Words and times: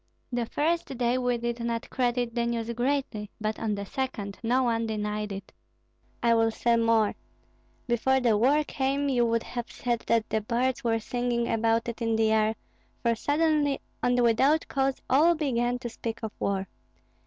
The 0.31 0.47
first 0.47 0.97
day 0.97 1.19
we 1.19 1.37
did 1.37 1.59
not 1.59 1.87
credit 1.91 2.33
the 2.33 2.47
news 2.47 2.73
greatly, 2.73 3.29
but 3.39 3.59
on 3.59 3.75
the 3.75 3.85
second 3.85 4.39
no 4.41 4.63
one 4.63 4.87
denied 4.87 5.31
it. 5.31 5.53
I 6.23 6.33
will 6.33 6.49
say 6.49 6.75
more; 6.75 7.13
before 7.85 8.19
the 8.19 8.35
war 8.35 8.63
came, 8.63 9.09
you 9.09 9.27
would 9.27 9.43
have 9.43 9.71
said 9.71 9.99
that 10.07 10.27
the 10.27 10.41
birds 10.41 10.83
were 10.83 10.97
singing 10.99 11.47
about 11.47 11.87
it 11.87 12.01
in 12.01 12.15
the 12.15 12.31
air, 12.31 12.55
for 13.03 13.13
suddenly 13.13 13.79
and 14.01 14.19
without 14.23 14.67
cause 14.67 14.99
all 15.07 15.35
began 15.35 15.77
to 15.77 15.89
speak 15.89 16.23
of 16.23 16.31
war. 16.39 16.67